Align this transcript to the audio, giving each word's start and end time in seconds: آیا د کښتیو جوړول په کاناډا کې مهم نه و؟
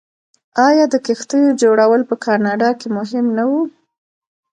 آیا 0.67 0.85
د 0.93 0.95
کښتیو 1.05 1.57
جوړول 1.61 2.01
په 2.09 2.15
کاناډا 2.25 2.69
کې 2.79 2.87
مهم 2.97 3.25
نه 3.37 3.43
و؟ 3.49 3.51